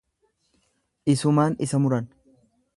[1.15, 2.11] Isumaan isa muran.